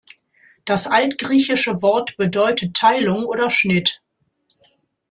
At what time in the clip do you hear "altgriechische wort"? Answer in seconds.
0.87-2.17